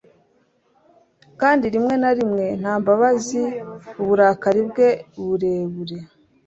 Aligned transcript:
Kandi 1.39 1.65
rimwe 1.73 1.93
na 2.01 2.11
rimwe 2.17 2.45
nta 2.61 2.73
mbabazi 2.81 3.43
uburakari 4.01 4.61
bwe 4.69 4.87
burebure 5.25 5.97